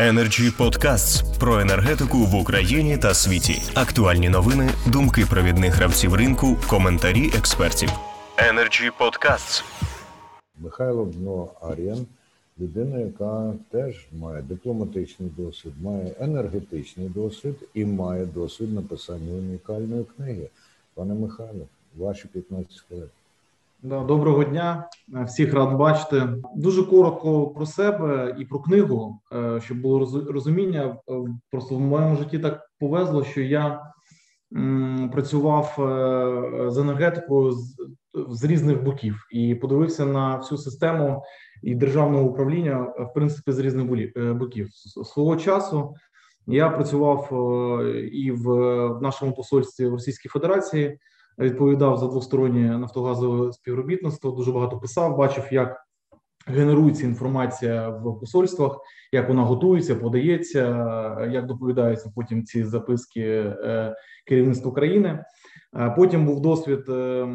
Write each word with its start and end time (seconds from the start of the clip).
Energy 0.00 0.50
Podcasts 0.58 1.38
про 1.38 1.60
енергетику 1.60 2.18
в 2.18 2.34
Україні 2.34 2.98
та 2.98 3.14
світі. 3.14 3.62
Актуальні 3.74 4.28
новини, 4.28 4.70
думки 4.86 5.26
провідних 5.30 5.74
гравців 5.74 6.14
ринку, 6.14 6.56
коментарі 6.68 7.30
експертів. 7.38 7.90
Energy 8.36 8.90
Podcasts. 9.00 9.64
Михайло 10.58 11.04
Бно 11.04 11.48
Ар'ян, 11.60 12.06
людина, 12.60 12.98
яка 12.98 13.52
теж 13.70 14.06
має 14.18 14.42
дипломатичний 14.42 15.30
досвід, 15.36 15.72
має 15.82 16.12
енергетичний 16.20 17.08
досвід 17.08 17.54
і 17.74 17.84
має 17.84 18.26
досвід 18.26 18.74
написання 18.74 19.32
унікальної 19.32 20.04
книги. 20.16 20.48
Пане 20.94 21.14
Михайло, 21.14 21.66
ваші 21.96 22.28
15 22.28 22.82
хвилин. 22.88 23.08
Доброго 23.82 24.44
дня, 24.44 24.88
всіх 25.26 25.54
рад 25.54 25.76
бачити. 25.76 26.28
Дуже 26.56 26.82
коротко 26.82 27.46
про 27.46 27.66
себе 27.66 28.36
і 28.38 28.44
про 28.44 28.60
книгу, 28.60 29.20
е, 29.32 29.60
щоб 29.60 29.80
було 29.80 30.24
розуміння. 30.28 30.96
Е, 31.08 31.12
просто 31.50 31.74
в 31.74 31.80
моєму 31.80 32.16
житті 32.16 32.38
так 32.38 32.70
повезло, 32.78 33.24
що 33.24 33.40
я 33.40 33.80
працював 35.12 35.76
е, 35.78 36.70
з 36.70 36.78
енергетикою 36.78 37.52
з 38.28 38.44
різних 38.44 38.82
боків 38.82 39.26
і 39.30 39.54
подивився 39.54 40.06
на 40.06 40.36
всю 40.36 40.58
систему 40.58 41.22
і 41.62 41.74
державного 41.74 42.24
управління, 42.24 42.78
в 42.80 43.12
принципі, 43.14 43.52
з 43.52 43.58
різних 43.58 43.86
боків. 44.36 44.68
Свого 45.04 45.36
часу 45.36 45.94
я 46.46 46.68
працював 46.68 47.28
і 48.12 48.30
в 48.30 48.48
нашому 49.02 49.32
посольстві 49.32 49.86
в 49.86 49.92
Російській 49.92 50.28
Федерації 50.28 50.98
відповідав 51.38 51.96
за 51.96 52.06
двостороннє 52.06 52.78
нафтогазове 52.78 53.52
співробітництво. 53.52 54.30
Дуже 54.30 54.52
багато 54.52 54.78
писав, 54.78 55.16
бачив, 55.16 55.44
як 55.50 55.76
генерується 56.46 57.04
інформація 57.04 57.88
в 57.88 58.20
посольствах, 58.20 58.78
як 59.12 59.28
вона 59.28 59.42
готується, 59.42 59.94
подається, 59.94 60.66
як 61.30 61.46
доповідаються 61.46 62.12
потім 62.14 62.44
ці 62.44 62.64
записки 62.64 63.20
е, 63.20 63.94
керівництву 64.26 64.72
країни. 64.72 65.24
Потім 65.96 66.26
був 66.26 66.40
досвід, 66.40 66.88
е, 66.88 67.28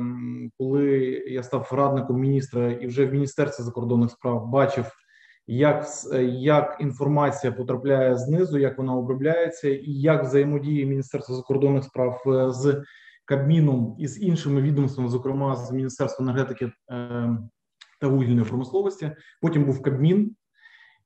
коли 0.58 0.88
я 1.28 1.44
став 1.44 1.70
радником 1.72 2.20
міністра 2.20 2.72
і 2.72 2.88
вже 2.88 3.06
в 3.06 3.14
міністерстві 3.14 3.64
закордонних 3.64 4.12
справ 4.12 4.48
бачив. 4.48 4.86
Як 5.48 5.86
як 6.30 6.78
інформація 6.80 7.54
потрапляє 7.54 8.18
знизу, 8.18 8.58
як 8.58 8.78
вона 8.78 8.96
обробляється, 8.96 9.70
і 9.70 9.92
як 9.92 10.24
взаємодіє 10.24 10.86
Міністерство 10.86 11.36
закордонних 11.36 11.84
справ 11.84 12.22
е, 12.28 12.52
з 12.52 12.84
Кабміном 13.26 13.96
і 14.00 14.08
з 14.08 14.22
іншими 14.22 14.62
відомствами, 14.62 15.10
зокрема 15.10 15.56
з 15.56 15.72
Міністерства 15.72 16.24
енергетики 16.24 16.66
е, 16.66 16.72
та 18.02 18.08
вугільної 18.08 18.48
промисловості. 18.48 19.12
Потім 19.42 19.66
був 19.66 19.82
Кабмін, 19.82 20.36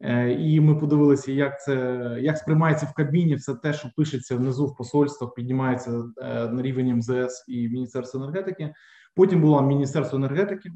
е, 0.02 0.31
і 0.31 0.59
ми 0.59 0.76
подивилися, 0.76 1.31
як 1.31 1.61
це 1.61 2.17
як 2.22 2.38
сприймається 2.38 2.86
в 2.86 2.94
Кабміні 2.94 3.36
все 3.36 3.56
те, 3.56 3.73
що 3.73 3.89
пишеться 3.98 4.36
внизу 4.36 4.66
в 4.66 4.78
посольствах, 4.78 5.34
піднімається 5.34 6.03
е, 6.22 6.50
на 6.50 6.61
рівень 6.61 6.95
МЗС 6.95 7.45
і 7.48 7.70
Міністерства 7.70 8.23
енергетики. 8.23 8.73
Потім 9.16 9.42
було 9.42 9.61
Міністерство 9.61 10.17
енергетики, 10.17 10.70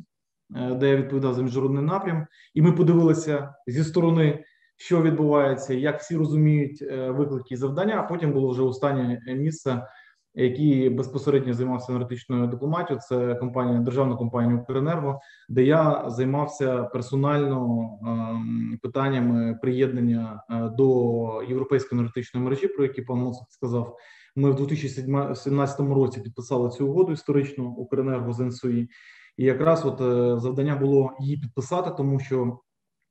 де 0.50 0.90
я 0.90 0.96
відповідав 0.96 1.34
за 1.34 1.42
міжнародний 1.42 1.84
напрям, 1.84 2.28
і 2.54 2.62
ми 2.62 2.72
подивилися 2.72 3.56
зі 3.68 3.84
сторони. 3.84 4.44
Що 4.78 5.02
відбувається, 5.02 5.74
як 5.74 6.00
всі 6.00 6.18
розуміють 6.18 6.82
виклики 6.92 7.54
і 7.54 7.58
завдання? 7.58 8.00
А 8.00 8.04
потім 8.04 8.34
було 8.34 8.52
вже 8.52 8.62
останнє 8.62 9.22
місце 9.28 9.88
який 10.36 10.90
безпосередньо 10.90 11.54
займався 11.54 11.92
енергетичною 11.92 12.48
дипломатією. 12.48 13.02
Це 13.02 13.36
компанія 13.36 13.80
державна 13.80 14.16
компанія 14.16 14.60
Укренерго, 14.60 15.20
де 15.50 15.64
я 15.64 16.04
займався 16.08 16.84
персонально 16.84 17.90
ем, 18.08 18.80
питаннями 18.82 19.60
приєднання 19.62 20.44
е, 20.50 20.70
до 20.70 21.44
європейської 21.50 22.00
енергетичної 22.00 22.44
мережі, 22.44 22.68
про 22.68 22.84
які 22.84 23.02
пан 23.02 23.18
Моцик 23.18 23.48
сказав. 23.50 23.98
Ми 24.36 24.52
в 24.52 24.56
2017 24.56 25.80
році 25.80 26.22
підписали 26.22 26.70
цю 26.70 26.88
угоду 26.88 27.12
історичну 27.12 27.70
Укренерго 27.70 28.34
з 28.34 28.40
НСУІ. 28.40 28.90
І 29.38 29.44
якраз 29.44 29.86
от 29.86 30.02
е, 30.02 30.40
завдання 30.40 30.76
було 30.76 31.12
її 31.20 31.38
підписати, 31.38 31.92
тому 31.98 32.20
що 32.20 32.60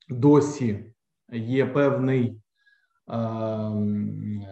досі 0.09 0.95
є 1.33 1.67
певний. 1.67 2.39
Ем, 3.09 4.43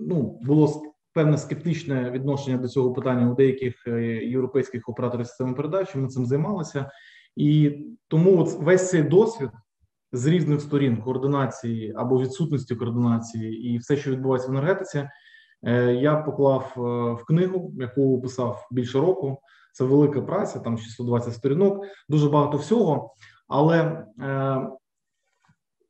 ну 0.00 0.38
було 0.42 0.89
певне 1.20 1.38
скептичне 1.38 2.10
відношення 2.10 2.56
до 2.56 2.68
цього 2.68 2.92
питання 2.92 3.30
у 3.30 3.34
деяких 3.34 3.86
е, 3.86 4.02
європейських 4.24 4.88
операторів 4.88 5.26
системи 5.26 5.54
передач. 5.54 5.94
Ми 5.94 6.08
цим 6.08 6.26
займалися, 6.26 6.90
і 7.36 7.78
тому 8.08 8.44
весь 8.44 8.90
цей 8.90 9.02
досвід 9.02 9.50
з 10.12 10.26
різних 10.26 10.60
сторін 10.60 10.96
координації 10.96 11.92
або 11.96 12.20
відсутності 12.20 12.76
координації, 12.76 13.68
і 13.68 13.78
все, 13.78 13.96
що 13.96 14.10
відбувається 14.10 14.48
в 14.48 14.52
енергетиці, 14.52 15.08
е, 15.62 15.94
я 15.94 16.16
поклав 16.16 16.72
е, 16.76 16.80
в 17.22 17.24
книгу, 17.24 17.72
яку 17.78 18.20
писав 18.20 18.68
більше 18.70 19.00
року. 19.00 19.40
Це 19.72 19.84
велика 19.84 20.22
праця, 20.22 20.58
там 20.58 20.78
620 20.78 21.34
сторінок, 21.34 21.84
дуже 22.08 22.28
багато 22.28 22.58
всього. 22.58 23.14
Але 23.48 24.04
е, 24.20 24.68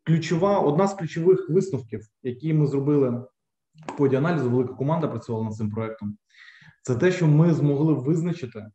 ключова 0.06 0.58
одна 0.58 0.86
з 0.86 0.94
ключових 0.94 1.50
висновків, 1.50 2.00
які 2.22 2.54
ми 2.54 2.66
зробили 2.66 3.24
в 3.86 3.92
ході 3.96 4.16
аналізу 4.16 4.50
велика 4.50 4.74
команда 4.74 5.08
працювала 5.08 5.44
над 5.44 5.54
цим 5.54 5.70
проектом. 5.70 6.16
Це 6.82 6.96
те, 6.96 7.12
що 7.12 7.26
ми 7.26 7.54
змогли 7.54 7.94
визначити 7.94 8.66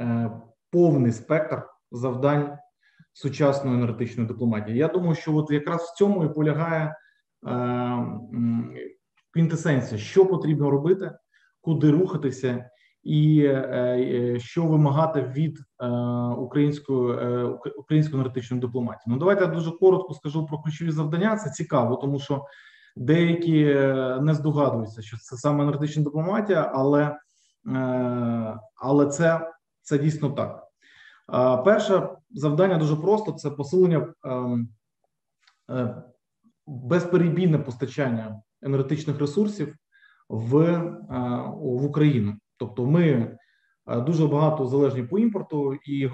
е, 0.00 0.30
повний 0.70 1.12
спектр 1.12 1.62
завдань 1.92 2.58
сучасної 3.12 3.76
енергетичної 3.76 4.28
дипломатії. 4.28 4.76
Я 4.76 4.88
думаю, 4.88 5.14
що 5.14 5.36
от 5.36 5.50
якраз 5.50 5.82
в 5.82 5.96
цьому 5.96 6.24
і 6.24 6.28
полягає 6.28 6.96
е, 7.46 8.06
квінтесенція, 9.32 10.00
що 10.00 10.26
потрібно 10.26 10.70
робити, 10.70 11.12
куди 11.60 11.90
рухатися, 11.90 12.70
і 13.02 13.44
е, 13.44 14.36
що 14.40 14.66
вимагати 14.66 15.22
від 15.22 15.58
е, 15.80 15.88
української 16.38 17.18
е, 17.18 17.44
української 17.78 18.20
енергетичної 18.20 18.60
дипломатії. 18.60 19.04
Ну 19.06 19.18
давайте 19.18 19.44
я 19.44 19.50
дуже 19.50 19.70
коротко 19.70 20.14
скажу 20.14 20.46
про 20.46 20.58
ключові 20.58 20.90
завдання. 20.90 21.36
Це 21.36 21.50
цікаво, 21.50 21.96
тому 21.96 22.18
що 22.18 22.44
Деякі 22.98 23.64
е, 23.64 24.18
не 24.20 24.34
здогадуються, 24.34 25.02
що 25.02 25.16
це 25.16 25.36
саме 25.36 25.62
енергетична 25.62 26.02
дипломатія, 26.02 26.72
але 26.74 27.16
е, 27.66 28.58
але 28.76 29.06
це 29.06 29.52
це 29.82 29.98
дійсно 29.98 30.30
так. 30.30 30.64
Перше 31.64 32.08
завдання 32.30 32.78
дуже 32.78 32.96
просто: 32.96 33.32
це 33.32 33.50
посилення 33.50 34.14
ем, 34.24 34.68
е, 35.70 36.02
безперебійне 36.66 37.58
постачання 37.58 38.42
енергетичних 38.62 39.18
ресурсів 39.18 39.74
в, 40.28 40.78
в 41.54 41.84
Україну. 41.84 42.34
Тобто, 42.56 42.86
ми 42.86 43.36
дуже 43.86 44.26
багато 44.26 44.66
залежні 44.66 45.02
по 45.02 45.18
імпорту, 45.18 45.74
і 45.74 46.10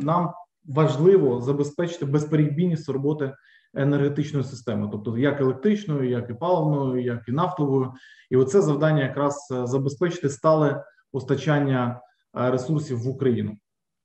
нам 0.00 0.32
важливо 0.64 1.40
забезпечити 1.40 2.04
безперебійність 2.04 2.88
роботи 2.88 3.32
енергетичної 3.74 4.44
системи, 4.44 4.88
тобто 4.92 5.18
як 5.18 5.40
електричною, 5.40 6.10
як 6.10 6.30
і 6.30 6.34
паливною, 6.34 7.04
як 7.04 7.28
і 7.28 7.32
нафтовою, 7.32 7.92
і 8.30 8.36
оце 8.36 8.62
завдання 8.62 9.02
якраз 9.02 9.48
е, 9.52 9.66
забезпечити 9.66 10.28
стале 10.28 10.84
постачання 11.12 12.00
е, 12.38 12.50
ресурсів 12.50 13.02
в 13.02 13.08
Україну. 13.08 13.56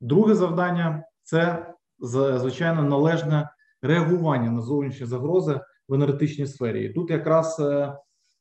Друге 0.02 0.36
завдання 0.36 1.04
це 1.24 1.74
звичайно 2.00 2.84
належне 2.84 3.50
реагування 3.82 4.52
на 4.52 4.62
зовнішні 4.62 5.06
загрози 5.06 5.60
в 5.88 5.94
енергетичній 5.94 6.48
сфері. 6.48 6.86
І 6.86 6.94
тут 6.94 7.10
якраз 7.10 7.60
е, 7.60 7.94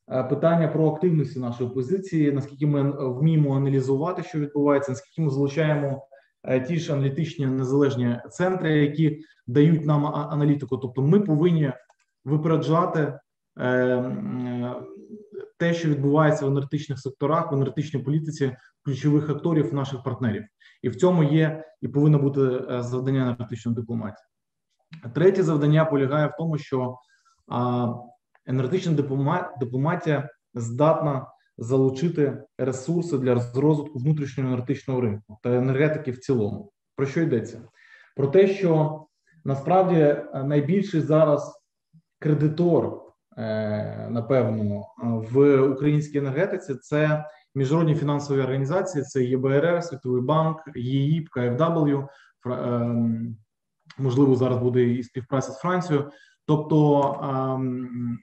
питання 0.08 0.68
про 0.68 0.88
активності 0.88 1.38
нашої 1.38 1.70
позиції, 1.70 2.32
наскільки 2.32 2.66
ми 2.66 3.10
вміємо 3.12 3.56
аналізувати, 3.56 4.22
що 4.22 4.38
відбувається, 4.38 4.92
наскільки 4.92 5.22
ми 5.22 5.30
залучаємо 5.30 6.06
ті 6.68 6.78
ж 6.78 6.92
аналітичні 6.92 7.46
незалежні 7.46 8.18
центри, 8.30 8.78
які 8.78 9.20
дають 9.46 9.84
нам 9.84 10.06
аналітику. 10.06 10.76
Тобто, 10.78 11.02
ми 11.02 11.20
повинні 11.20 11.72
випереджати 12.24 13.18
е, 13.58 14.16
те, 15.58 15.74
що 15.74 15.88
відбувається 15.88 16.44
в 16.46 16.48
енергетичних 16.48 17.00
секторах, 17.00 17.52
в 17.52 17.54
енергетичній 17.54 18.00
політиці 18.00 18.56
ключових 18.84 19.30
акторів 19.30 19.74
наших 19.74 20.02
партнерів, 20.02 20.44
і 20.82 20.88
в 20.88 20.96
цьому 20.96 21.22
є 21.22 21.64
і 21.80 21.88
повинно 21.88 22.18
бути 22.18 22.40
е, 22.40 22.82
завдання 22.82 23.22
енергетичної 23.22 23.76
дипломатії. 23.76 24.26
Третє 25.14 25.42
завдання 25.42 25.84
полягає 25.84 26.26
в 26.26 26.32
тому, 26.38 26.58
що 26.58 26.96
енергетична 28.46 28.92
дипломатія 29.60 30.28
здатна 30.54 31.26
залучити 31.58 32.44
ресурси 32.58 33.18
для 33.18 33.34
розвитку 33.34 33.98
внутрішнього 33.98 34.48
енергетичного 34.48 35.00
ринку 35.00 35.38
та 35.42 35.56
енергетики 35.56 36.10
в 36.10 36.18
цілому. 36.18 36.72
Про 36.96 37.06
що 37.06 37.20
йдеться? 37.20 37.62
Про 38.16 38.26
те, 38.26 38.46
що 38.48 39.04
насправді 39.44 40.00
е, 40.00 40.28
найбільший 40.44 41.00
зараз 41.00 41.60
кредитор, 42.18 43.02
е, 43.38 44.08
напевно, 44.10 44.84
в 45.02 45.60
українській 45.60 46.18
енергетиці 46.18 46.74
це 46.74 47.24
міжнародні 47.54 47.94
фінансові 47.94 48.40
організації, 48.40 49.04
це 49.04 49.24
ЄБРР, 49.24 49.84
Світовий 49.84 50.22
банк, 50.22 50.62
ЄІП, 50.74 51.28
КФW, 51.36 52.06
ем, 52.46 53.36
можливо, 53.98 54.34
зараз 54.36 54.58
буде 54.58 54.82
і 54.82 55.02
співпраця 55.02 55.52
з 55.52 55.58
Францією. 55.58 56.10
Тобто 56.46 57.00
ем, 57.22 58.18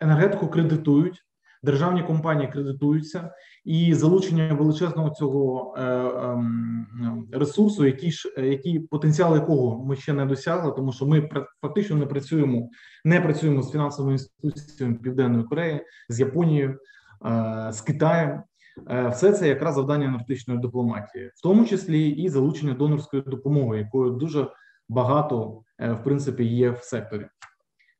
енергетику 0.00 0.48
кредитують, 0.48 1.25
державні 1.66 2.02
компанії 2.02 2.48
кредитуються, 2.52 3.30
і 3.64 3.94
залучення 3.94 4.54
величезного 4.54 5.10
цього 5.10 5.74
е, 5.78 5.82
ем, 5.82 7.28
ресурсу, 7.32 7.86
які 7.86 8.10
ж 8.10 8.32
які 8.36 8.78
потенціал 8.80 9.34
якого 9.34 9.84
ми 9.84 9.96
ще 9.96 10.12
не 10.12 10.26
досягли, 10.26 10.72
тому 10.72 10.92
що 10.92 11.06
ми 11.06 11.30
фактично 11.62 11.96
не 11.96 12.06
працюємо, 12.06 12.68
не 13.04 13.20
працюємо 13.20 13.62
з 13.62 13.72
фінансовими 13.72 14.12
інституціями 14.12 14.94
Південної 14.94 15.44
Кореї, 15.44 15.80
з 16.08 16.20
Японією, 16.20 16.78
е, 17.26 17.68
з 17.72 17.80
Китаєм. 17.80 18.42
Е, 18.90 19.08
все 19.08 19.32
це 19.32 19.48
якраз 19.48 19.74
завдання 19.74 20.06
енергетичної 20.06 20.60
дипломатії, 20.60 21.30
в 21.34 21.42
тому 21.42 21.64
числі 21.64 22.08
і 22.08 22.28
залучення 22.28 22.74
донорської 22.74 23.22
допомоги, 23.26 23.78
якою 23.78 24.10
дуже 24.10 24.48
багато 24.88 25.62
в 25.78 26.04
принципі 26.04 26.44
є 26.44 26.70
в 26.70 26.78
секторі. 26.82 27.26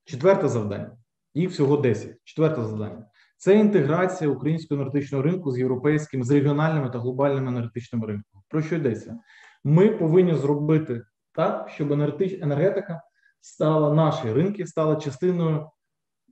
Четверте 0.04 0.48
завдання. 0.48 0.90
Їх 1.34 1.50
всього 1.50 1.76
10. 1.76 2.16
Четверте 2.24 2.64
завдання 2.64 3.06
це 3.46 3.58
інтеграція 3.58 4.30
українського 4.30 4.80
енергетичного 4.80 5.24
ринку 5.24 5.52
з 5.52 5.58
європейським, 5.58 6.24
з 6.24 6.30
регіональними 6.30 6.90
та 6.90 6.98
глобальними 6.98 7.48
енергетичними 7.48 8.06
ринками. 8.06 8.42
Про 8.48 8.62
що 8.62 8.76
йдеться? 8.76 9.18
Ми 9.64 9.88
повинні 9.88 10.34
зробити 10.34 11.02
так, 11.32 11.68
щоб 11.68 11.92
енергетика 11.92 13.02
стала 13.40 13.94
наші 13.94 14.32
ринки, 14.32 14.66
стала 14.66 14.96
частиною 14.96 15.66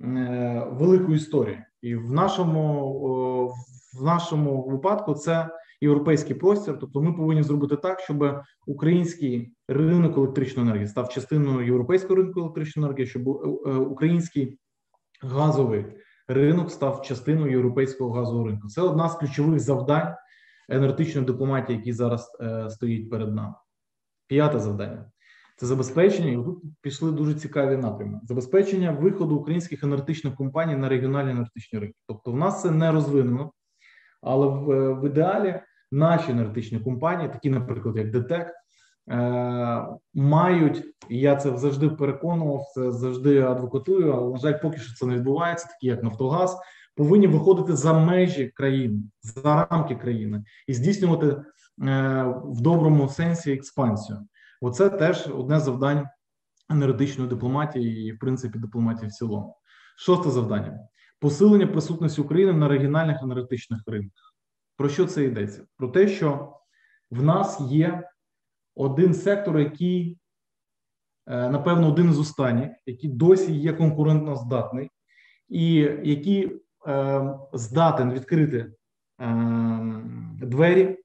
е, 0.01 0.67
великої 0.71 1.17
історії, 1.17 1.59
і 1.83 1.97
в 1.97 2.13
нашому 2.13 3.55
в 4.01 4.05
нашому 4.05 4.69
випадку 4.69 5.15
це 5.15 5.49
європейський 5.81 6.37
простір. 6.37 6.79
Тобто, 6.81 7.01
ми 7.01 7.13
повинні 7.13 7.43
зробити 7.43 7.77
так, 7.77 8.01
щоб 8.01 8.41
український 8.67 9.55
ринок 9.69 10.17
електричної 10.17 10.69
енергії 10.69 10.89
став 10.89 11.09
частиною 11.09 11.67
європейського 11.67 12.15
ринку 12.15 12.41
електричної 12.41 12.87
енергії, 12.87 13.07
щоб 13.07 13.29
е, 13.29 13.71
український 13.71 14.59
газовий 15.23 15.87
ринок 16.29 16.71
став 16.71 17.03
частиною 17.03 17.53
європейського 17.53 18.11
газового 18.11 18.49
ринку. 18.49 18.69
Це 18.69 18.83
одна 18.83 19.09
з 19.09 19.15
ключових 19.15 19.61
завдань 19.61 20.15
енергетичної 20.69 21.27
дипломатії, 21.27 21.79
які 21.79 21.93
зараз 21.93 22.37
е, 22.41 22.71
стоїть 22.71 23.11
перед 23.11 23.35
нами. 23.35 23.55
П'яте 24.27 24.59
завдання 24.59 25.11
це 25.57 25.67
забезпечення, 25.67 26.31
і 26.31 26.35
тут 26.45 26.63
пішли 26.81 27.13
дуже 27.13 27.35
цікаві 27.35 27.77
напрями. 27.77 28.21
Забезпечення 28.25 28.91
виходу 28.91 29.37
українських 29.37 29.85
енергетичних 29.85 30.35
компаній 30.35 30.77
на 30.77 30.89
регіональні 30.89 31.31
енергетичні 31.31 31.79
ринки. 31.79 31.99
Тобто, 32.07 32.33
в 32.33 32.37
нас 32.37 32.63
це 32.63 32.71
не 32.71 32.93
розвинено, 32.93 33.53
але 34.23 34.47
в, 34.47 34.71
е, 34.71 34.95
в 34.95 35.07
ідеалі 35.07 35.61
наші 35.93 36.33
енергетичні 36.33 36.81
компанії, 36.81 37.29
такі, 37.29 37.51
наприклад, 37.51 37.97
як 37.97 38.11
ДТЕК, 38.11 38.53
мають, 40.15 40.85
і 41.09 41.19
я 41.19 41.37
це 41.37 41.59
завжди 41.59 41.89
переконував, 41.89 42.65
це 42.75 42.93
завжди 42.93 43.41
адвокатую, 43.41 44.13
але 44.13 44.31
на 44.33 44.39
жаль, 44.39 44.61
поки 44.63 44.79
що 44.79 44.95
це 44.95 45.07
не 45.07 45.15
відбувається, 45.15 45.67
такі 45.67 45.87
як 45.87 46.03
Нафтогаз, 46.03 46.59
повинні 46.97 47.27
виходити 47.27 47.77
за 47.77 47.93
межі 47.93 48.49
країни, 48.55 49.03
за 49.23 49.69
рамки 49.71 49.95
країни 49.95 50.45
і 50.67 50.75
здійснювати 50.75 51.27
е, 51.27 51.43
в 52.45 52.61
доброму 52.61 53.09
сенсі 53.09 53.53
експансію. 53.53 54.19
Оце 54.61 54.89
теж 54.89 55.29
одне 55.39 55.61
з 55.61 55.65
завдань 55.65 56.09
енергетичної 56.71 57.31
дипломатії 57.31 58.09
і, 58.09 58.13
в 58.13 58.19
принципі, 58.19 58.59
дипломатії 58.59 59.09
в 59.09 59.13
цілому. 59.13 59.57
Шосте 59.97 60.31
завдання: 60.31 60.79
посилення 61.21 61.67
присутності 61.67 62.21
України 62.21 62.53
на 62.53 62.69
регіональних 62.69 63.23
енергетичних 63.23 63.81
ринках. 63.87 64.35
Про 64.77 64.89
що 64.89 65.07
це 65.07 65.25
йдеться? 65.25 65.65
Про 65.77 65.89
те, 65.89 66.09
що 66.09 66.57
в 67.11 67.23
нас 67.23 67.61
є 67.61 68.09
один 68.77 69.15
сектор, 69.15 69.59
який, 69.59 70.19
е, 71.27 71.49
напевно, 71.49 71.89
один 71.89 72.13
з 72.13 72.19
останніх, 72.19 72.71
який 72.87 73.11
досі 73.11 73.53
є 73.53 73.73
конкурентно 73.73 74.37
здатний, 74.37 74.91
і 75.49 75.75
який 76.03 76.61
е, 76.87 77.35
здатен 77.53 78.13
відкрити 78.13 78.59
е, 78.59 78.73
двері 80.43 80.99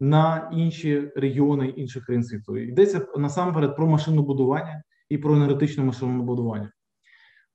на 0.00 0.50
інші 0.52 1.12
регіони 1.16 1.68
інших 1.68 2.04
країн 2.04 2.24
світу. 2.24 2.56
Йдеться 2.56 3.06
насамперед 3.16 3.76
про 3.76 3.86
машинобудування 3.86 4.82
і 5.08 5.18
про 5.18 5.34
енергетичне 5.34 5.84
машинобудування. 5.84 6.72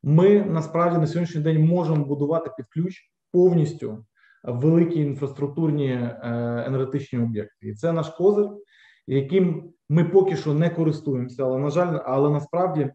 Ми 0.03 0.41
насправді 0.41 0.97
на 0.97 1.07
сьогоднішній 1.07 1.41
день 1.41 1.65
можемо 1.65 2.05
будувати 2.05 2.51
під 2.57 2.65
ключ 2.65 3.11
повністю 3.31 4.05
великі 4.43 4.99
інфраструктурні 4.99 5.91
енергетичні 6.23 7.19
об'єкти, 7.19 7.67
і 7.67 7.73
це 7.73 7.93
наш 7.93 8.09
козир 8.09 8.49
яким 9.07 9.73
ми 9.89 10.03
поки 10.03 10.35
що 10.35 10.53
не 10.53 10.69
користуємося, 10.69 11.43
але 11.43 11.59
на 11.59 11.69
жаль, 11.69 11.99
але 12.05 12.29
насправді 12.29 12.89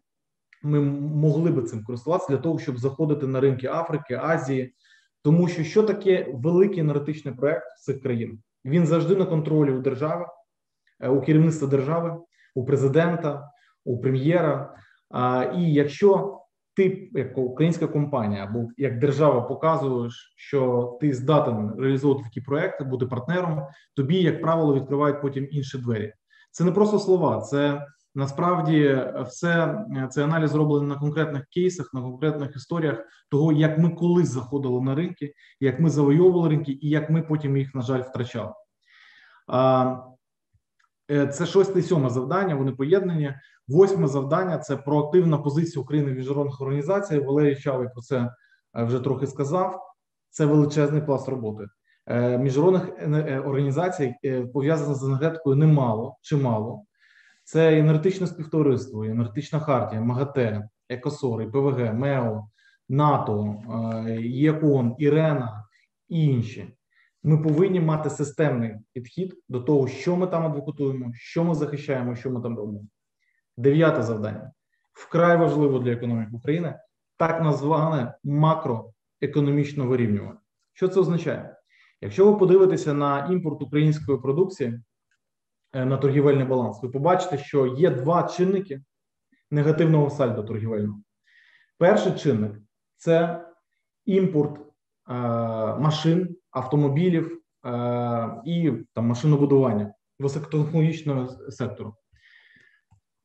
ми 0.63 0.81
могли 0.81 1.51
би 1.51 1.63
цим 1.63 1.85
користуватися 1.85 2.33
для 2.33 2.39
того, 2.39 2.59
щоб 2.59 2.79
заходити 2.79 3.27
на 3.27 3.41
ринки 3.41 3.67
Африки, 3.67 4.21
Азії, 4.23 4.75
тому 5.23 5.49
що 5.49 5.65
що 5.65 5.83
таке 5.83 6.29
великий 6.35 6.81
енергетичний 6.81 7.35
проект 7.35 7.79
цих 7.81 8.03
країн? 8.03 8.43
Він 8.65 8.87
завжди 8.87 9.17
на 9.17 9.25
контролі 9.25 9.71
у 9.71 9.81
держави, 9.81 10.27
е, 11.01 11.09
у 11.09 11.21
керівництва 11.21 11.69
держави, 11.69 12.17
у 12.55 12.65
президента, 12.65 13.51
у 13.85 14.01
прем'єра. 14.01 14.75
І 15.57 15.73
якщо 15.73 16.39
ти, 16.75 17.11
як 17.13 17.39
українська 17.39 17.87
компанія 17.87 18.45
або 18.45 18.69
як 18.77 18.99
держава, 18.99 19.41
показуєш, 19.41 20.35
що 20.37 20.93
ти 21.01 21.13
здатен 21.13 21.75
реалізовувати 21.79 22.25
такі 22.25 22.41
проекти, 22.41 22.85
бути 22.85 23.07
партнером, 23.07 23.63
тобі, 23.97 24.17
як 24.17 24.43
правило, 24.43 24.75
відкривають 24.75 25.23
потім 25.23 25.49
інші 25.51 25.79
двері. 25.79 26.13
Це 26.51 26.65
не 26.65 26.73
просто 26.73 26.99
слова, 26.99 27.41
це 27.41 27.87
насправді 28.15 29.01
все 29.27 29.85
цей 30.11 30.25
аналіз 30.25 30.51
зроблений 30.51 30.89
на 30.89 30.99
конкретних 30.99 31.47
кейсах, 31.47 31.95
на 31.95 32.01
конкретних 32.01 32.57
історіях 32.57 32.99
того, 33.31 33.53
як 33.53 33.79
ми 33.79 33.91
колись 33.91 34.29
заходили 34.29 34.81
на 34.81 34.95
ринки, 34.95 35.35
як 35.61 35.81
ми 35.81 35.91
завойовували 35.91 36.49
ринки, 36.49 36.79
і 36.81 36.89
як 36.89 37.11
ми 37.11 37.23
потім 37.23 37.57
їх, 37.57 37.75
на 37.75 37.83
жаль, 37.83 38.03
втрачали. 38.03 38.53
Е, 41.11 41.27
це 41.27 41.47
шосте 41.47 41.83
сьоме 41.83 42.11
завдання. 42.11 42.55
Вони 42.55 42.73
поєднані. 42.73 43.35
Восьме 43.69 44.09
завдання 44.09 44.59
це 44.59 44.77
проактивна 44.77 45.39
позиція 45.39 45.83
України 45.83 46.13
в 46.13 46.15
міжнародних 46.15 46.61
організаціях. 46.61 47.25
Валерій 47.25 47.57
Чалий 47.57 47.89
про 47.93 48.03
це 48.03 48.31
е, 48.79 48.85
вже 48.85 49.01
трохи 49.01 49.27
сказав. 49.27 49.81
Це 50.31 50.47
величезний 50.47 51.03
пласт 51.03 51.29
роботи. 51.29 51.65
Е, 52.07 52.39
міжнародних 52.39 52.89
організацій 53.47 54.15
пов'язаних 54.53 54.97
з 54.97 55.05
енергетикою 55.05 55.57
немало 55.57 56.17
чимало. 56.23 56.85
Це 57.45 57.79
енергетичне 57.79 58.27
співтовариство, 58.27 59.05
енергетична 59.05 59.61
хартія, 59.61 60.01
МАГАТЕ, 60.01 60.69
ЕКОСОР, 60.89 61.51
ПВГ, 61.53 61.95
МЕО, 61.95 62.49
НАТО, 62.89 63.57
ЄКОН, 64.21 64.95
ІРЕНА 64.99 65.65
і 66.09 66.25
інші. 66.25 66.77
Ми 67.23 67.39
повинні 67.39 67.81
мати 67.81 68.11
системний 68.11 68.75
підхід 68.93 69.35
до 69.49 69.61
того, 69.61 69.89
що 69.89 70.17
ми 70.17 70.27
там 70.27 70.47
адвокатуємо, 70.47 71.11
що 71.15 71.45
ми 71.45 71.55
захищаємо, 71.55 72.17
що 72.17 72.31
ми 72.31 72.41
там 72.41 72.57
робимо. 72.57 72.85
Дев'яте 73.57 74.03
завдання 74.03 74.53
вкрай 74.93 75.37
важливо 75.37 75.79
для 75.79 75.93
економіки 75.93 76.31
України 76.33 76.79
так 77.17 77.43
назване 77.43 78.15
макроекономічне 78.25 79.85
вирівнювання. 79.85 80.41
Що 80.73 80.89
це 80.89 81.01
означає? 81.01 81.57
Якщо 82.01 82.33
ви 82.33 82.39
подивитеся 82.39 82.95
на 82.95 83.27
імпорт 83.27 83.63
української 83.63 84.19
продукції 84.19 84.81
е, 85.73 85.85
на 85.85 85.97
торгівельний 85.97 86.45
баланс, 86.45 86.83
ви 86.83 86.89
побачите, 86.89 87.39
що 87.39 87.67
є 87.67 87.91
два 87.91 88.23
чинники 88.23 88.83
негативного 89.51 90.11
сальдо 90.11 90.43
торгівельного. 90.43 91.03
Перший 91.79 92.13
чинник 92.13 92.53
це 92.97 93.45
імпорт 94.07 94.61
е, 94.61 94.65
машин 95.77 96.37
автомобілів 96.51 97.43
е, 97.67 98.43
і 98.45 98.73
там 98.95 99.07
машинобудування 99.07 99.95
високотехнологічного 100.19 101.29
сектору. 101.51 101.95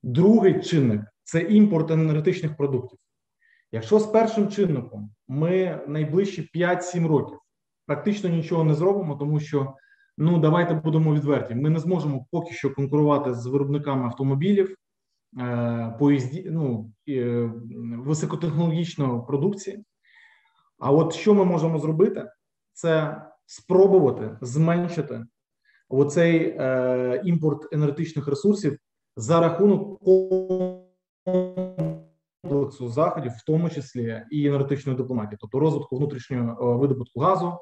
Другий 0.08 0.62
чинник 0.62 1.02
це 1.24 1.42
імпорт 1.42 1.92
енергетичних 1.92 2.58
продуктів. 2.58 3.00
Якщо 3.72 4.00
з 4.00 4.06
першим 4.06 4.50
чинником 4.50 5.12
ми 5.28 5.82
найближчі 5.88 6.50
5-7 6.56 7.08
років 7.08 7.40
практично 7.86 8.30
нічого 8.30 8.64
не 8.64 8.76
зробимо, 8.76 9.16
тому 9.16 9.40
що 9.40 9.74
ну 10.18 10.40
давайте 10.40 10.74
будемо 10.74 11.16
відверті. 11.16 11.56
Ми 11.56 11.70
не 11.70 11.80
зможемо 11.80 12.26
поки 12.32 12.54
що 12.54 12.74
конкурувати 12.74 13.34
з 13.34 13.46
виробниками 13.46 14.06
автомобілів, 14.06 14.76
е, 15.40 15.96
поїзді, 16.00 16.48
ну, 16.52 16.92
е, 17.10 17.52
високотехнологічної 17.98 19.22
продукції. 19.28 19.84
А 20.80 20.92
от 20.92 21.14
що 21.14 21.34
ми 21.34 21.46
можемо 21.46 21.80
зробити? 21.80 22.26
це 22.78 23.22
спробувати 23.46 24.38
зменшити 24.42 25.26
оцей 25.90 26.56
е, 26.60 27.22
імпорт 27.26 27.74
енергетичних 27.74 28.28
ресурсів 28.28 28.78
за 29.18 29.40
рахунок 29.40 30.00
комплексу 32.44 32.88
заходів, 32.88 33.32
в 33.32 33.46
тому 33.46 33.70
числі 33.70 34.24
і 34.32 34.48
енергетичної 34.48 34.98
дипломатії, 34.98 35.38
тобто 35.42 35.60
розвитку 35.60 35.98
внутрішнього 35.98 36.74
е, 36.74 36.78
видобутку 36.78 37.20
газу, 37.20 37.58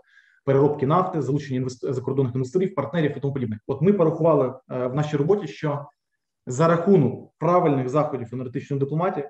переробки 0.46 0.88
нафти, 0.88 1.22
залучення 1.22 1.70
закордонних 1.70 2.36
інвесторів, 2.36 2.76
партнерів 2.76 3.18
і 3.18 3.20
тому 3.20 3.34
подібне. 3.34 3.60
От 3.68 3.82
ми 3.82 3.94
порахували 3.94 4.48
е, 4.48 4.88
в 4.88 4.96
нашій 4.96 5.18
роботі, 5.18 5.48
що 5.48 5.86
за 6.48 6.68
рахунок 6.68 7.32
правильних 7.38 7.90
заходів 7.90 8.28
енергетичної 8.34 8.80
дипломатії 8.80 9.26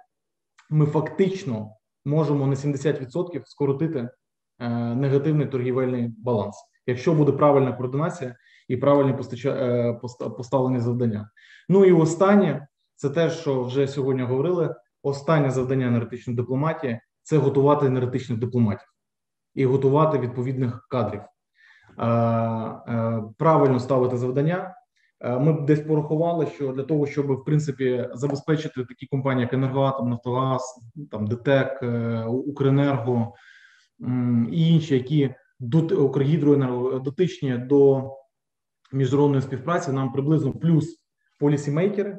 ми 0.69 0.85
фактично 0.85 1.69
можемо 2.05 2.47
на 2.47 2.55
70% 2.55 3.41
скоротити 3.45 4.09
е, 4.59 4.69
негативний 4.95 5.47
торгівельний 5.47 6.13
баланс, 6.17 6.55
якщо 6.87 7.13
буде 7.13 7.31
правильна 7.31 7.73
координація 7.73 8.35
і 8.67 8.77
правильні 8.77 9.13
постача, 9.13 9.49
е, 9.49 9.99
поста- 10.03 10.29
поставлені 10.29 10.79
завдання. 10.79 11.29
Ну 11.69 11.85
і 11.85 11.91
останнє, 11.91 12.67
це 12.95 13.09
те, 13.09 13.29
що 13.29 13.63
вже 13.63 13.87
сьогодні 13.87 14.21
говорили. 14.21 14.75
Останнє 15.03 15.51
завдання 15.51 15.87
енергетичної 15.87 16.37
дипломатії 16.37 16.99
це 17.23 17.37
готувати 17.37 17.85
енергетичних 17.85 18.39
дипломатів 18.39 18.87
і 19.55 19.65
готувати 19.65 20.17
відповідних 20.19 20.87
кадрів. 20.89 21.21
Е, 21.99 22.05
е, 22.07 23.23
правильно 23.37 23.79
ставити 23.79 24.17
завдання. 24.17 24.75
Ми 25.39 25.53
десь 25.53 25.79
порахували, 25.79 26.45
що 26.45 26.71
для 26.71 26.83
того, 26.83 27.05
щоб 27.05 27.31
в 27.31 27.45
принципі 27.45 28.09
забезпечити 28.13 28.85
такі 28.85 29.07
компанії, 29.07 29.41
як 29.41 29.53
Енергоатом, 29.53 30.09
Нафтогаз, 30.09 30.81
там 31.11 31.27
ДТЕК, 31.27 31.83
Укренерго 32.27 33.33
і 34.51 34.73
інші, 34.73 34.93
які 34.93 35.35
дотичні 36.99 37.57
до 37.57 38.11
міжнародної 38.95 39.41
співпраці, 39.41 39.91
нам 39.91 40.11
приблизно 40.11 40.53
плюс 40.53 41.01
полісімейкери, 41.39 42.17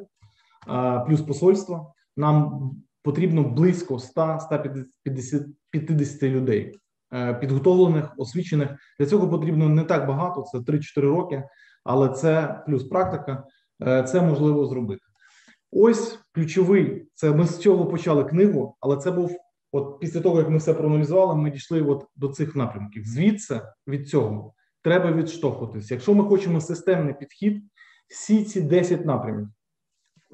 плюс 1.07 1.21
посольства. 1.21 1.93
Нам 2.17 2.71
потрібно 3.03 3.43
близько 3.43 3.95
100-150 3.95 6.23
людей 6.23 6.79
е, 7.13 7.35
підготовлених, 7.35 8.13
освічених. 8.17 8.69
Для 8.99 9.07
цього 9.07 9.29
потрібно 9.29 9.69
не 9.69 9.85
так 9.85 10.09
багато, 10.09 10.43
це 10.43 10.59
3-4 10.59 11.01
роки, 11.01 11.45
але 11.85 12.09
це 12.09 12.63
плюс 12.67 12.85
практика, 12.85 13.45
е, 13.87 14.03
це 14.03 14.23
можливо 14.23 14.67
зробити. 14.67 15.03
Ось 15.73 16.19
ключовий. 16.35 17.09
Це 17.15 17.33
ми 17.33 17.47
з 17.47 17.59
цього 17.59 17.87
почали 17.87 18.25
книгу, 18.25 18.77
але 18.81 18.97
це 18.97 19.11
був 19.11 19.37
от 19.73 20.01
після 20.01 20.21
того, 20.21 20.39
як 20.39 20.51
ми 20.51 20.57
все 20.57 20.75
проаналізували, 20.75 21.37
ми 21.37 21.51
дійшли 21.51 21.83
от 21.83 22.07
до 22.17 22.29
цих 22.29 22.57
напрямків. 22.57 23.05
Звідси 23.05 23.61
від 23.89 24.09
цього 24.09 24.55
треба 24.87 25.13
відштовхуватися. 25.13 25.95
Якщо 25.95 26.15
ми 26.15 26.25
хочемо 26.25 26.61
системний 26.61 27.15
підхід, 27.15 27.63
всі 28.09 28.45
ці 28.45 28.61
10 28.61 29.07
напрямів 29.07 29.49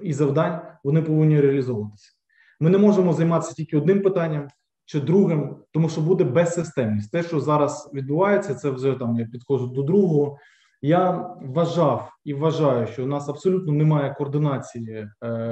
і 0.03 0.13
завдань 0.13 0.61
вони 0.85 1.03
повинні 1.03 1.41
реалізовуватися. 1.41 2.13
Ми 2.61 2.71
не 2.71 2.79
можемо 2.79 3.13
займатися 3.13 3.55
тільки 3.55 3.77
одним 3.77 4.03
питанням 4.03 4.49
чи 4.85 5.01
другим, 5.01 5.57
тому 5.71 5.89
що 5.89 6.01
буде 6.01 6.25
безсистемність. 6.25 7.13
Те, 7.13 7.23
що 7.23 7.41
зараз 7.41 7.91
відбувається, 7.95 8.55
це 8.55 8.71
вже 8.71 8.93
там 8.93 9.17
я 9.17 9.27
підходжу 9.27 9.67
до 9.67 9.83
другого. 9.83 10.39
Я 10.83 11.11
вважав 11.43 12.13
і 12.25 12.35
вважаю, 12.35 12.87
що 12.87 13.05
у 13.05 13.07
нас 13.07 13.29
абсолютно 13.29 13.73
немає 13.73 14.15
координації 14.19 14.91
е, 14.91 15.09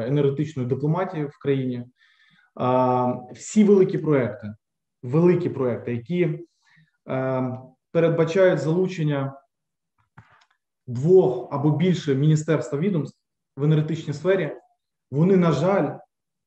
енергетичної 0.09 0.69
дипломатії 0.69 1.25
в 1.25 1.39
країні. 1.39 1.85
Всі 3.35 3.65
великі 3.65 3.99
проекти, 3.99 4.55
великі 5.03 5.49
проекти, 5.49 5.93
які 5.93 6.39
е, 7.11 7.59
передбачають 7.93 8.61
залучення 8.61 9.41
двох 10.87 11.49
або 11.53 11.71
більше 11.71 12.15
міністерств 12.15 12.77
відомств 12.79 13.19
в 13.57 13.65
енергетичній 13.65 14.15
сфері, 14.15 14.57
вони, 15.11 15.37
на 15.37 15.53
жаль, 15.53 15.97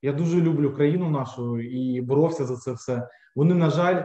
я 0.01 0.13
дуже 0.13 0.41
люблю 0.41 0.73
країну 0.75 1.09
нашу 1.09 1.59
і 1.59 2.01
боровся 2.01 2.45
за 2.45 2.55
це 2.55 2.71
все. 2.71 3.09
Вони, 3.35 3.55
на 3.55 3.69
жаль, 3.69 4.03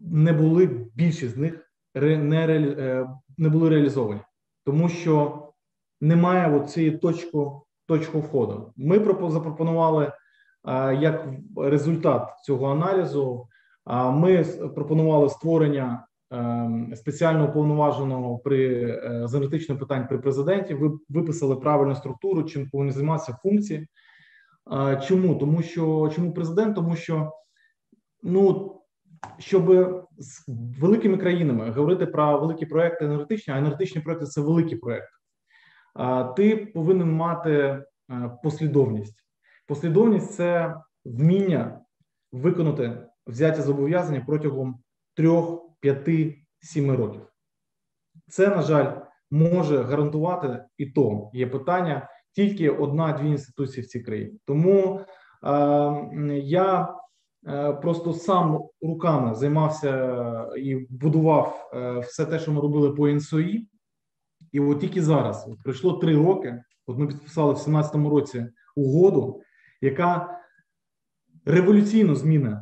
не 0.00 0.32
були 0.32 0.66
більшість 0.94 1.34
з 1.34 1.36
них 1.36 1.70
не, 1.94 2.46
реалі- 2.46 2.80
е, 2.80 3.08
не 3.38 3.48
були 3.48 3.68
реалізовані, 3.70 4.20
тому 4.64 4.88
що 4.88 5.42
немає 6.00 6.66
цієї 6.66 6.98
точку, 6.98 7.66
точку 7.86 8.18
входу. 8.18 8.72
Ми 8.76 8.98
пропо- 8.98 9.30
запропонували 9.30 10.12
е, 10.68 10.94
як 10.94 11.28
результат 11.56 12.28
цього 12.44 12.66
аналізу. 12.72 13.48
а 13.84 14.10
Ми 14.10 14.44
пропонували 14.74 15.28
створення 15.30 16.06
е, 16.32 16.96
спеціального 16.96 17.52
повноваженого 17.52 18.38
при 18.38 18.90
е, 18.90 19.26
енергетичних 19.34 19.78
питань 19.78 20.08
при 20.08 20.18
президенті. 20.18 20.74
Ви 20.74 20.90
виписали 21.08 21.56
правильну 21.56 21.94
структуру, 21.94 22.42
чим 22.42 22.70
повинні 22.70 22.92
займатися 22.92 23.38
функції. 23.42 23.88
Чому? 25.02 25.34
Тому 25.34 25.62
що 25.62 26.12
чому 26.14 26.32
президент? 26.32 26.74
Тому 26.74 26.96
що 26.96 27.32
ну 28.22 28.72
щоб 29.38 29.66
з 30.18 30.44
великими 30.80 31.16
країнами 31.16 31.70
говорити 31.70 32.06
про 32.06 32.40
великі 32.40 32.66
проекти 32.66 33.04
енергетичні, 33.04 33.54
а 33.54 33.58
енергетичні 33.58 34.00
проекти 34.00 34.26
це 34.26 34.40
великі 34.40 34.76
проекти. 34.76 35.08
Ти 36.36 36.56
повинен 36.56 37.12
мати 37.12 37.52
е, 37.52 37.84
послідовність. 38.42 39.16
Послідовність 39.66 40.32
це 40.32 40.74
вміння 41.04 41.80
виконати 42.32 43.06
взяті 43.26 43.62
зобов'язання 43.62 44.24
протягом 44.26 44.82
трьох, 45.16 45.70
п'яти, 45.80 46.38
сіми 46.60 46.96
років. 46.96 47.22
Це, 48.28 48.48
на 48.48 48.62
жаль, 48.62 49.00
може 49.30 49.82
гарантувати 49.82 50.64
і 50.78 50.86
то 50.86 51.30
є 51.32 51.46
питання 51.46 52.08
тільки 52.32 52.70
одна-дві 52.70 53.28
інституції 53.28 53.82
в 53.82 53.86
цій 53.86 54.00
країні. 54.00 54.38
Тому 54.44 55.00
е, 55.00 55.04
я 56.44 56.94
е, 57.46 57.72
просто 57.72 58.12
сам 58.12 58.68
руками 58.82 59.34
займався 59.34 60.46
і 60.56 60.86
будував 60.90 61.70
е, 61.74 61.98
все 61.98 62.26
те, 62.26 62.38
що 62.38 62.52
ми 62.52 62.60
робили 62.60 62.90
по 62.90 63.08
НСОІ. 63.08 63.68
І 64.52 64.60
от 64.60 64.80
тільки 64.80 65.02
зараз 65.02 65.48
от 65.48 65.62
пройшло 65.62 65.92
три 65.92 66.16
роки. 66.16 66.62
От 66.86 66.98
ми 66.98 67.06
підписали 67.06 67.52
в 67.52 67.56
2017 67.56 67.94
році 67.94 68.46
угоду, 68.76 69.42
яка 69.80 70.40
революційно 71.44 72.14
змінить 72.14 72.58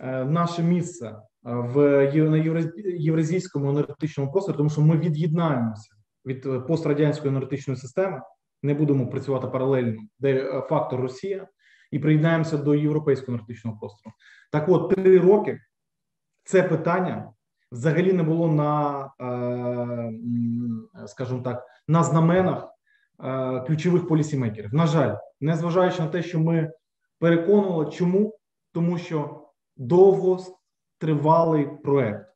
е, 0.00 0.24
наше 0.24 0.62
місце 0.62 1.16
в 1.42 2.12
на 2.14 2.36
євразійському 2.84 3.70
енергетичному 3.70 4.32
просторі, 4.32 4.56
тому 4.56 4.70
що 4.70 4.80
ми 4.80 4.96
від'єднаємося 4.96 5.94
від 6.26 6.46
е, 6.46 6.60
пострадянської 6.60 7.28
енергетичної 7.30 7.80
системи, 7.80 8.22
не 8.62 8.74
будемо 8.74 9.06
працювати 9.06 9.46
паралельно, 9.46 10.02
де 10.18 10.34
е, 10.34 10.62
фактор 10.68 11.00
Росія, 11.00 11.48
і 11.90 11.98
приєднаємося 11.98 12.56
до 12.56 12.74
європейського 12.74 13.32
енергетичного 13.32 13.78
простору. 13.78 14.14
Так 14.52 14.68
от 14.68 14.90
три 14.90 15.18
роки 15.18 15.60
це 16.44 16.62
питання 16.62 17.32
взагалі 17.72 18.12
не 18.12 18.22
було 18.22 18.48
на, 18.48 19.00
е, 19.20 20.12
скажімо 21.06 21.40
так, 21.42 21.66
на 21.88 22.04
знаменах 22.04 22.66
ключових 23.66 24.08
полісімейкерів. 24.08 24.74
На 24.74 24.86
жаль, 24.86 25.16
незважаючи 25.40 26.02
на 26.02 26.08
те, 26.08 26.22
що 26.22 26.40
ми 26.40 26.72
переконували, 27.18 27.90
чому 27.90 28.38
тому, 28.72 28.98
що 28.98 29.48
довго 29.76 30.38
тривалий 31.00 31.68
проект. 31.84 32.26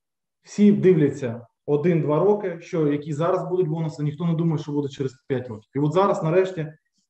Всі 0.43 0.73
дивляться 0.73 1.47
один-два 1.67 2.19
роки, 2.19 2.59
що 2.61 2.93
які 2.93 3.13
зараз 3.13 3.49
будуть 3.49 3.69
бонуси, 3.69 4.03
ніхто 4.03 4.25
не 4.25 4.35
думає, 4.35 4.59
що 4.59 4.73
буде 4.73 4.89
через 4.89 5.13
5 5.29 5.49
років. 5.49 5.71
І 5.75 5.79
от 5.79 5.93
зараз, 5.93 6.23
нарешті, 6.23 6.61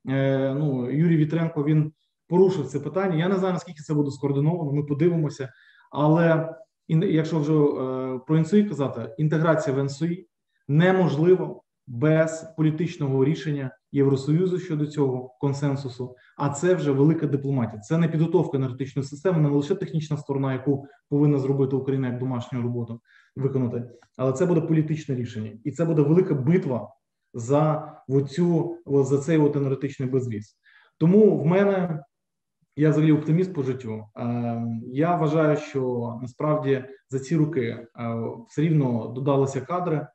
е, 0.08 0.54
ну 0.54 0.90
Юрій 0.90 1.16
Вітренко 1.16 1.64
він 1.64 1.92
порушив 2.28 2.66
це 2.66 2.80
питання. 2.80 3.16
Я 3.16 3.28
не 3.28 3.36
знаю 3.36 3.52
наскільки 3.52 3.82
це 3.82 3.94
буде 3.94 4.10
скоординовано. 4.10 4.72
Ми 4.72 4.82
подивимося. 4.82 5.48
Але 5.92 6.54
ін- 6.88 7.02
якщо 7.02 7.38
вже 7.38 7.52
е, 7.52 8.20
про 8.26 8.38
НСУІ 8.38 8.64
казати, 8.64 9.14
інтеграція 9.18 9.76
в 9.76 9.84
НСУІ 9.84 10.28
неможлива 10.68 11.60
без 11.86 12.54
політичного 12.56 13.24
рішення 13.24 13.70
Євросоюзу 13.94 14.58
щодо 14.58 14.86
цього 14.86 15.36
консенсусу. 15.40 16.16
А 16.36 16.48
це 16.48 16.74
вже 16.74 16.92
велика 16.92 17.26
дипломатія. 17.26 17.80
Це 17.80 17.98
не 17.98 18.08
підготовка 18.08 18.56
енергетичної 18.56 19.08
системи, 19.08 19.40
не 19.40 19.48
лише 19.48 19.74
технічна 19.74 20.16
сторона, 20.16 20.52
яку 20.52 20.86
повинна 21.08 21.38
зробити 21.38 21.76
Україна 21.76 22.08
як 22.08 22.18
домашню 22.18 22.62
роботу 22.62 23.00
виконати, 23.36 23.90
але 24.16 24.32
це 24.32 24.46
буде 24.46 24.60
політичне 24.60 25.14
рішення, 25.14 25.52
і 25.64 25.70
це 25.72 25.84
буде 25.84 26.02
велика 26.02 26.34
битва 26.34 26.92
за 27.34 27.92
оцю, 28.08 28.78
за 28.86 29.18
цей 29.18 29.38
от 29.38 29.56
енергетичний 29.56 30.08
безвіз. 30.08 30.58
Тому 30.98 31.38
в 31.38 31.46
мене 31.46 32.04
я 32.76 32.90
взагалі 32.90 33.12
оптиміст 33.12 33.54
по 33.54 33.62
життю. 33.62 34.04
Е, 34.16 34.62
Я 34.86 35.16
вважаю, 35.16 35.56
що 35.56 36.14
насправді 36.22 36.84
за 37.10 37.18
ці 37.18 37.36
роки 37.36 37.62
е, 37.62 37.86
все 38.48 38.62
рівно 38.62 39.12
додалися 39.14 39.60
кадри, 39.60 39.96
е, 39.96 40.06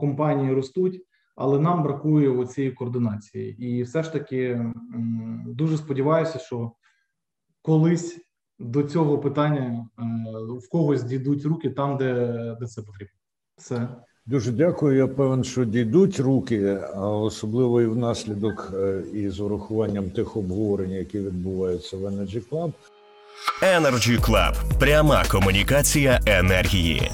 компанії 0.00 0.52
ростуть, 0.52 1.06
але 1.36 1.58
нам 1.58 1.82
бракує 1.82 2.28
оцієї 2.28 2.72
координації. 2.72 3.66
І 3.66 3.82
все 3.82 4.02
ж 4.02 4.12
таки 4.12 4.72
дуже 5.46 5.76
сподіваюся, 5.76 6.38
що 6.38 6.72
колись 7.62 8.20
до 8.58 8.82
цього 8.82 9.18
питання 9.18 9.88
е, 9.98 10.02
в 10.66 10.68
когось 10.68 11.02
дійдуть 11.02 11.44
руки 11.44 11.70
там, 11.70 11.96
де, 11.96 12.14
де 12.60 12.66
це 12.66 12.82
потрібно. 12.82 13.14
Все. 13.56 13.88
Дуже 14.26 14.52
дякую. 14.52 14.96
Я 14.96 15.06
певен, 15.06 15.44
що 15.44 15.64
дійдуть 15.64 16.20
руки, 16.20 16.78
а 16.94 17.08
особливо 17.08 17.82
і 17.82 17.86
внаслідок 17.86 18.72
е, 18.74 19.02
і 19.12 19.28
з 19.28 19.40
урахуванням 19.40 20.10
тих 20.10 20.36
обговорень, 20.36 20.90
які 20.90 21.18
відбуваються 21.18 21.96
в 21.96 22.04
Energy 22.04 22.48
Club. 22.48 22.72
Energy 23.62 24.20
Club. 24.20 24.78
Пряма 24.80 25.24
комунікація 25.30 26.20
енергії. 26.26 27.10